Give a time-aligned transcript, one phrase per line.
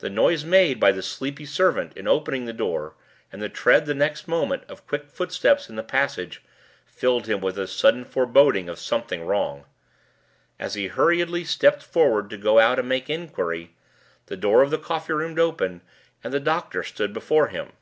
[0.00, 2.92] The noise made by the sleepy servant in opening the door,
[3.32, 6.42] and the tread the next moment of quick footsteps in the passage,
[6.84, 9.64] filled him with a sudden foreboding of something wrong.
[10.58, 13.74] As he hurriedly stepped forward to go out and make inquiry,
[14.26, 15.80] the door of the coffee room opened,
[16.22, 17.72] and the doctor stood before him.